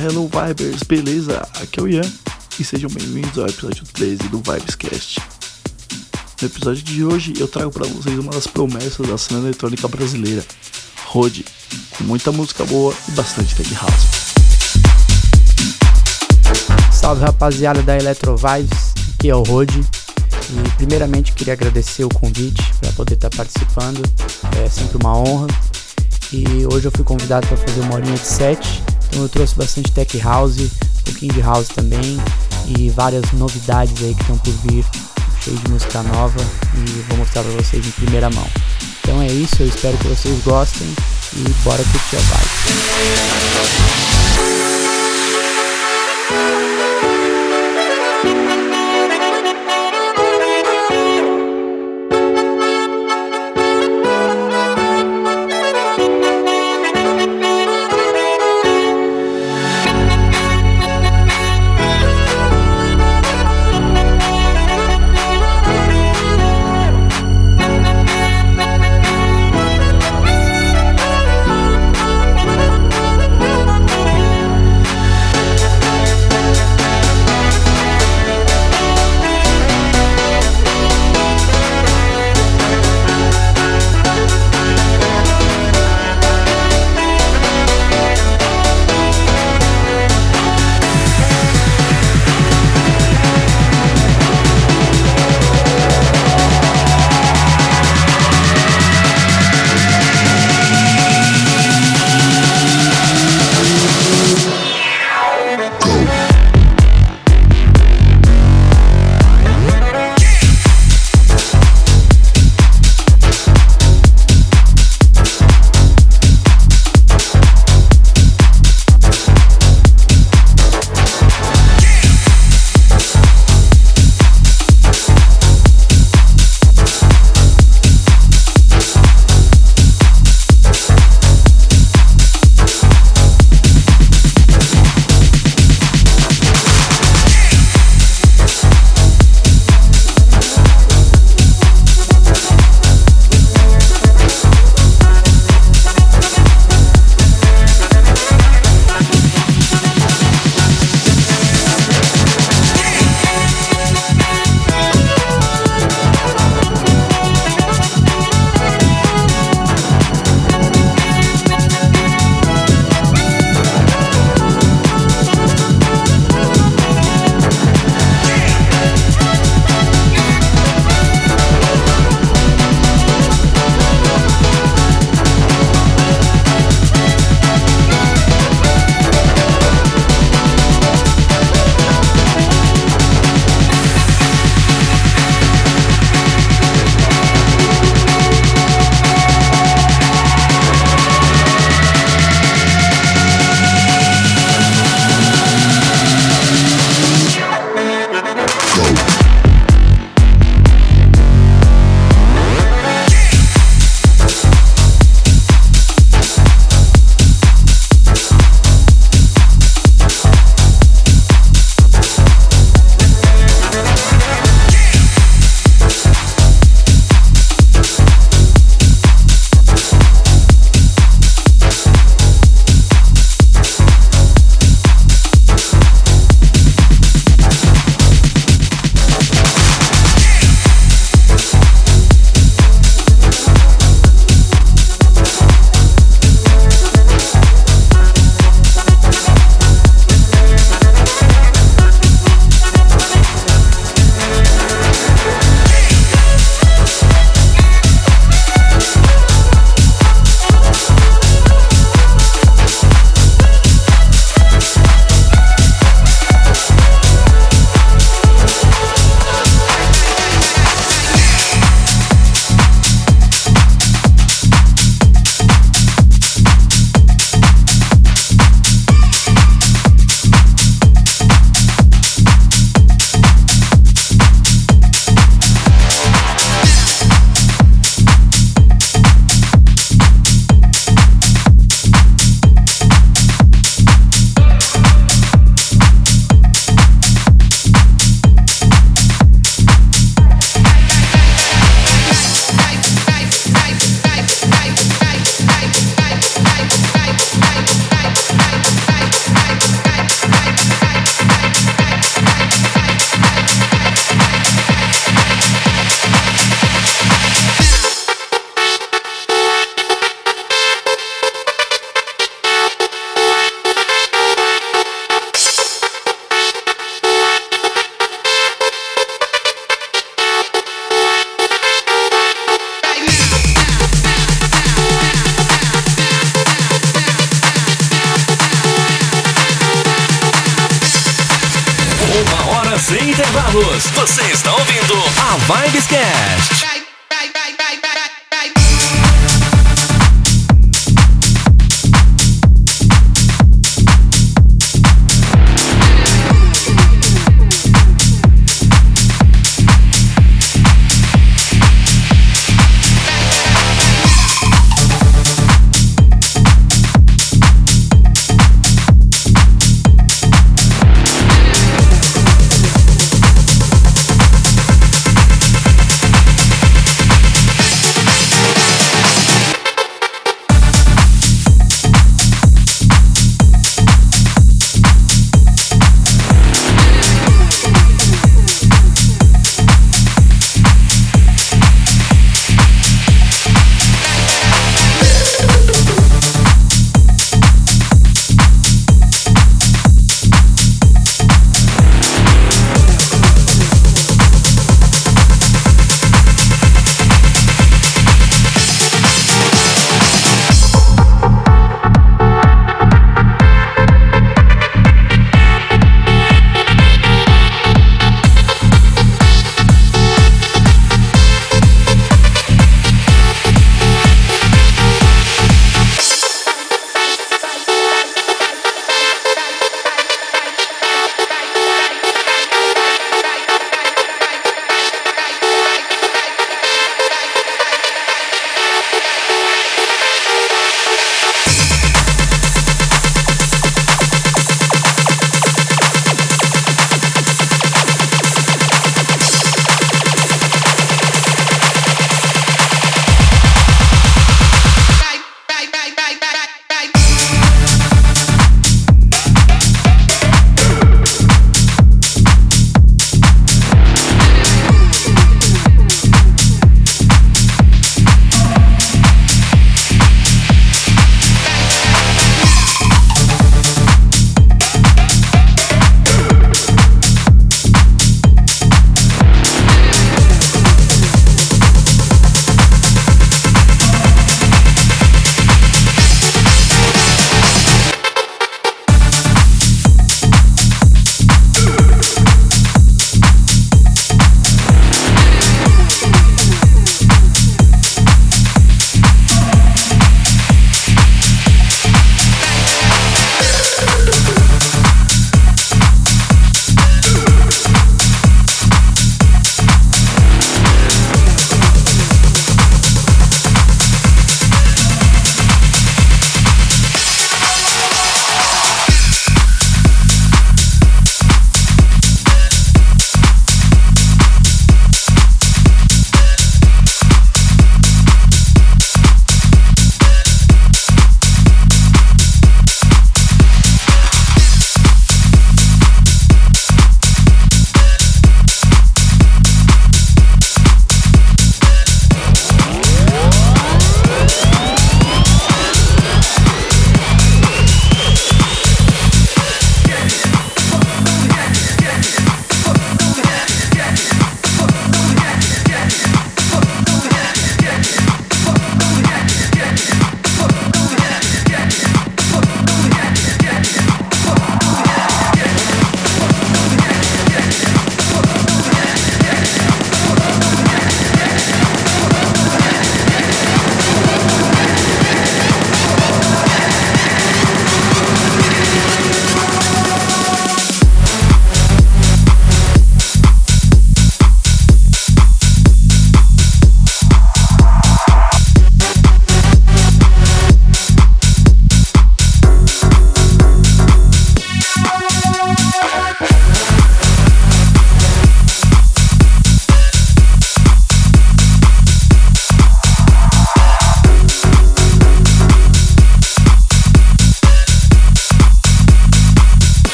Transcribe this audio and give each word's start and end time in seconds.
Hello 0.00 0.28
Vibers, 0.28 0.84
beleza? 0.84 1.40
Aqui 1.60 1.80
é 1.80 1.82
o 1.82 1.88
Ian 1.88 2.08
e 2.56 2.62
sejam 2.62 2.88
bem-vindos 2.88 3.36
ao 3.36 3.48
episódio 3.48 3.82
13 3.92 4.28
do 4.28 4.38
Vibescast. 4.38 5.20
No 6.40 6.46
episódio 6.46 6.84
de 6.84 7.04
hoje 7.04 7.34
eu 7.36 7.48
trago 7.48 7.72
para 7.72 7.84
vocês 7.88 8.16
uma 8.16 8.30
das 8.30 8.46
promessas 8.46 9.08
da 9.08 9.18
cena 9.18 9.40
eletrônica 9.40 9.88
brasileira, 9.88 10.44
Rode, 11.04 11.44
com 11.96 12.04
muita 12.04 12.30
música 12.30 12.64
boa 12.64 12.94
e 13.08 13.10
bastante 13.10 13.56
tech 13.56 13.74
house. 13.74 14.06
Salve 16.92 17.24
rapaziada 17.24 17.82
da 17.82 17.96
Electro 17.96 18.36
Vibes, 18.36 18.94
aqui 19.14 19.30
é 19.30 19.34
o 19.34 19.42
Rode. 19.42 19.80
E 19.80 20.70
primeiramente 20.76 21.32
queria 21.32 21.54
agradecer 21.54 22.04
o 22.04 22.08
convite 22.08 22.62
para 22.80 22.92
poder 22.92 23.14
estar 23.14 23.30
tá 23.30 23.36
participando, 23.36 24.00
é 24.64 24.68
sempre 24.68 24.96
uma 24.96 25.18
honra. 25.18 25.48
E 26.32 26.44
hoje 26.72 26.86
eu 26.86 26.92
fui 26.92 27.04
convidado 27.04 27.48
para 27.48 27.56
fazer 27.56 27.80
uma 27.80 27.96
horinha 27.96 28.14
de 28.14 28.26
set 28.26 28.86
então 29.08 29.22
eu 29.22 29.28
trouxe 29.28 29.54
bastante 29.54 29.90
tech 29.92 30.18
house, 30.18 30.58
um 30.58 30.68
pouquinho 31.04 31.32
de 31.32 31.40
house 31.40 31.68
também 31.68 32.18
e 32.76 32.90
várias 32.90 33.30
novidades 33.32 34.02
aí 34.02 34.14
que 34.14 34.20
estão 34.20 34.38
por 34.38 34.52
vir, 34.64 34.84
cheio 35.42 35.56
de 35.56 35.70
música 35.70 36.02
nova 36.02 36.40
e 36.74 37.02
vou 37.08 37.18
mostrar 37.18 37.42
para 37.42 37.52
vocês 37.52 37.86
em 37.86 37.90
primeira 37.92 38.30
mão. 38.30 38.46
Então 39.00 39.20
é 39.22 39.26
isso, 39.26 39.56
eu 39.60 39.66
espero 39.66 39.96
que 39.98 40.08
vocês 40.08 40.42
gostem 40.44 40.86
e 41.34 41.42
bora 41.64 41.82
curtir 41.84 42.16
a 42.16 42.20
vibe. 42.20 42.48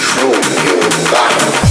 control 0.00 0.32
your 0.32 0.80
environment. 0.82 1.69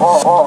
oh, 0.00 0.22
oh. 0.24 0.30
oh. 0.30 0.37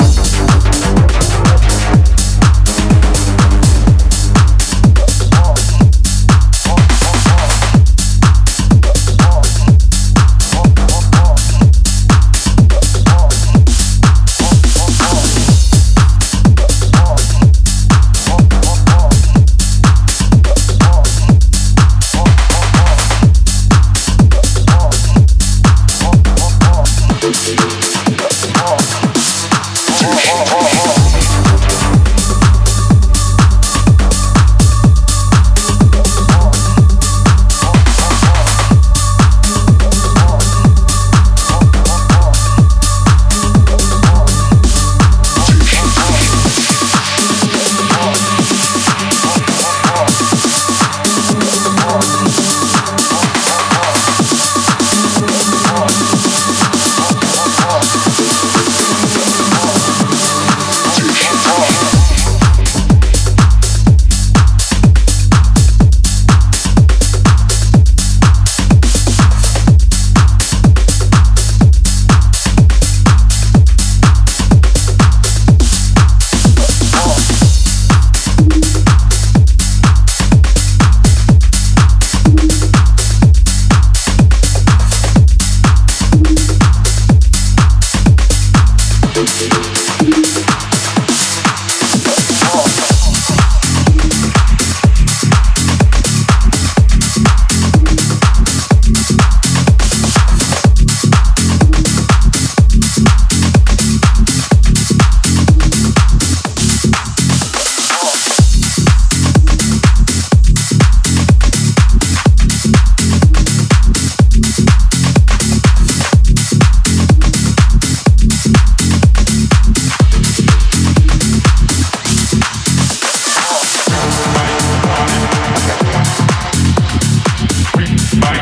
Bye. 127.82 128.42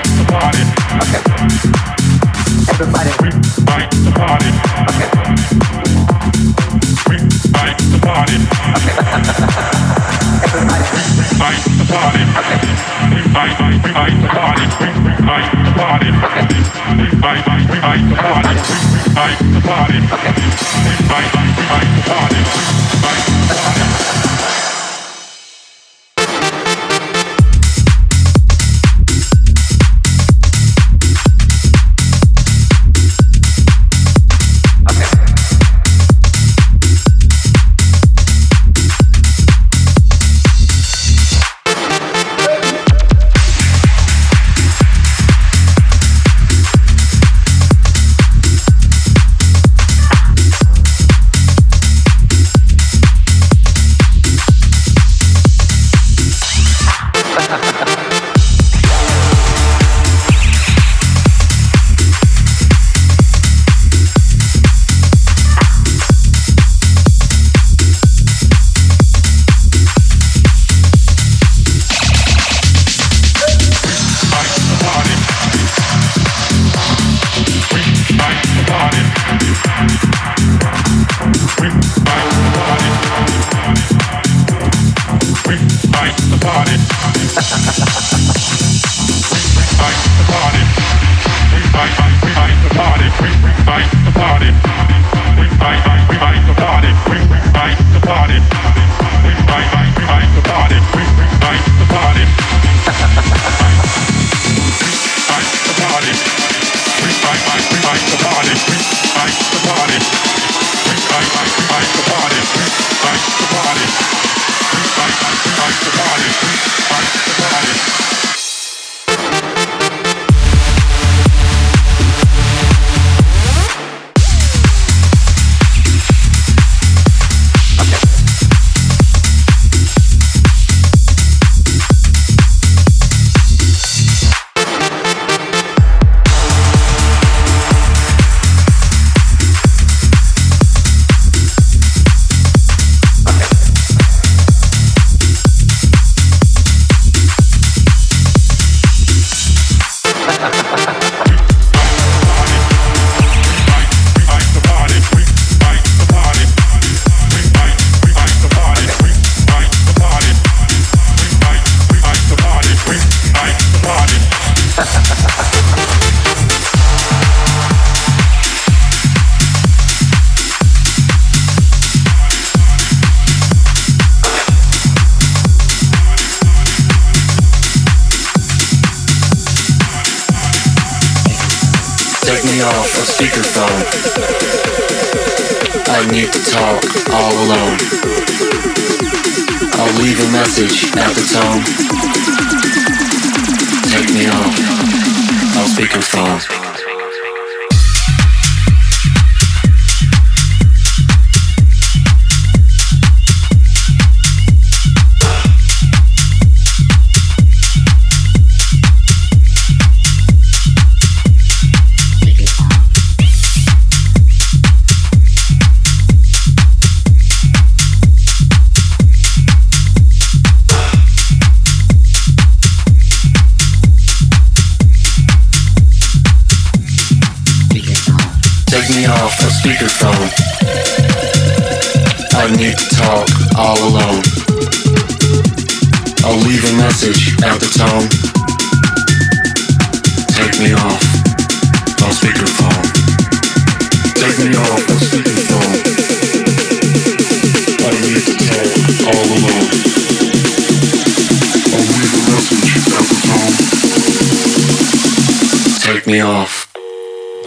off, 256.40 256.72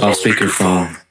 off 0.01 0.13
speakerphone. 0.13 1.02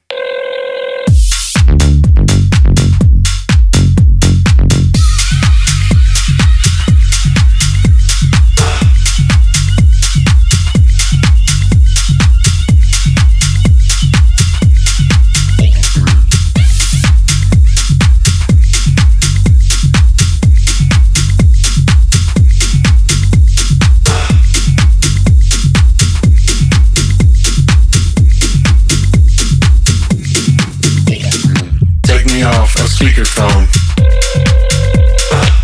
speakerphone. 33.02 33.66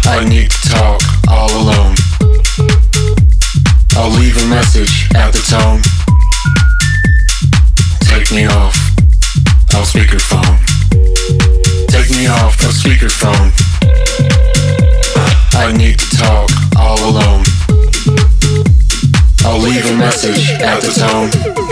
I 0.07 0.25
need 0.29 0.51
to 0.51 0.69
talk 0.71 1.01
all 1.29 1.49
alone. 1.63 1.95
I'll 3.95 4.11
leave 4.11 4.37
a 4.39 4.47
message 4.49 5.07
at 5.15 5.33
the 5.33 5.39
tone. 5.47 5.81
Take 8.01 8.33
me 8.33 8.47
off 8.47 8.75
of 9.71 9.87
speakerphone. 9.87 10.59
Take 11.87 12.11
me 12.11 12.27
off 12.27 12.59
of 12.65 12.75
speakerphone. 12.75 13.53
I 15.55 15.73
need 15.77 15.97
to 15.97 16.17
talk 16.17 16.51
all 16.77 16.99
alone. 17.09 17.45
I'll 19.45 19.61
leave 19.61 19.87
a 19.87 19.95
message 19.95 20.51
at 20.61 20.81
the 20.81 20.91
tone. 20.91 21.68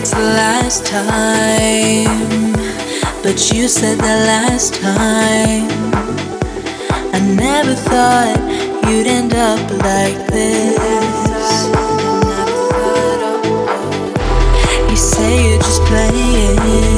It's 0.00 0.12
the 0.12 0.18
last 0.18 0.86
time, 0.86 2.52
but 3.22 3.52
you 3.52 3.68
said 3.68 3.98
the 3.98 4.16
last 4.32 4.72
time. 4.76 5.68
I 7.12 7.20
never 7.20 7.74
thought 7.74 8.38
you'd 8.88 9.06
end 9.06 9.34
up 9.34 9.60
like 9.84 10.26
this. 10.32 11.52
You 14.88 14.96
say 14.96 15.50
you're 15.50 15.58
just 15.58 15.82
playing, 15.82 16.89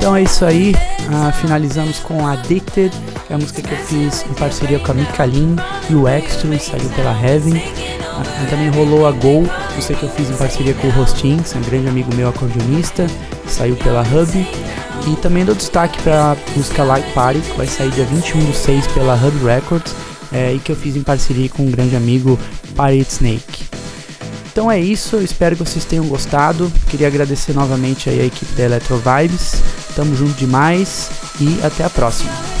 Então 0.00 0.16
é 0.16 0.22
isso 0.22 0.46
aí, 0.46 0.74
ah, 1.12 1.30
finalizamos 1.30 1.98
com 1.98 2.26
Addicted, 2.26 2.90
que 3.26 3.32
é 3.34 3.36
a 3.36 3.38
música 3.38 3.60
que 3.60 3.70
eu 3.70 3.78
fiz 3.80 4.24
em 4.24 4.32
parceria 4.32 4.78
com 4.78 4.92
a 4.92 4.94
Mika 4.94 5.26
Lin 5.26 5.56
e 5.90 5.94
o 5.94 6.08
Extra, 6.08 6.58
saiu 6.58 6.88
pela 6.96 7.12
Heaven. 7.12 7.62
Ah, 8.08 8.46
também 8.48 8.70
rolou 8.70 9.06
a 9.06 9.10
Go, 9.10 9.46
música 9.76 9.94
que 9.94 10.02
eu 10.04 10.08
fiz 10.08 10.30
em 10.30 10.36
parceria 10.36 10.72
com 10.72 10.86
o 10.86 10.90
Rostin, 10.92 11.36
que 11.42 11.54
é 11.54 11.58
um 11.58 11.62
grande 11.64 11.88
amigo 11.88 12.14
meu 12.14 12.30
acordeonista, 12.30 13.06
saiu 13.46 13.76
pela 13.76 14.00
Hub. 14.00 14.48
E 15.06 15.16
também 15.16 15.44
dou 15.44 15.54
destaque 15.54 16.00
para 16.02 16.32
a 16.32 16.36
música 16.56 16.82
Like 16.82 17.12
Party, 17.12 17.40
que 17.40 17.58
vai 17.58 17.66
sair 17.66 17.90
dia 17.90 18.06
21 18.06 18.42
do 18.42 18.54
6 18.54 18.86
pela 18.88 19.14
Hub 19.16 19.44
Records, 19.44 19.94
eh, 20.32 20.54
e 20.54 20.58
que 20.60 20.72
eu 20.72 20.76
fiz 20.76 20.96
em 20.96 21.02
parceria 21.02 21.50
com 21.50 21.62
um 21.62 21.70
grande 21.70 21.94
amigo, 21.94 22.38
Pirate 22.74 23.12
Snake. 23.12 23.79
Então 24.50 24.70
é 24.70 24.80
isso, 24.80 25.16
eu 25.16 25.22
espero 25.22 25.56
que 25.56 25.62
vocês 25.64 25.84
tenham 25.84 26.04
gostado. 26.06 26.70
Queria 26.88 27.06
agradecer 27.06 27.52
novamente 27.52 28.10
aí 28.10 28.20
a 28.20 28.24
equipe 28.24 28.52
da 28.54 28.64
Electro 28.64 28.96
Vibes. 28.96 29.62
Tamo 29.94 30.14
junto 30.14 30.32
demais 30.34 31.08
e 31.40 31.60
até 31.64 31.84
a 31.84 31.90
próxima. 31.90 32.59